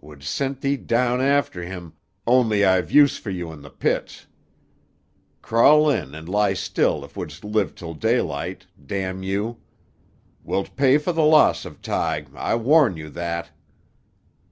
[0.00, 1.92] Wouldst send thee down after him,
[2.26, 4.26] only I've use for you in tuh pits.
[5.42, 9.58] Crawl in and lie still if wouldst live till daylight,—— you.
[10.42, 13.50] Wilt pay for the loss of Tige, I warn you that."